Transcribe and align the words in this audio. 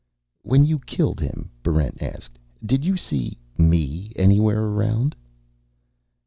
"When 0.41 0.65
you 0.65 0.79
killed 0.79 1.19
him," 1.19 1.51
Barrent 1.61 2.01
asked, 2.01 2.39
"did 2.65 2.83
you 2.83 2.97
see 2.97 3.37
me 3.55 4.11
anywhere 4.15 4.63
around?" 4.63 5.15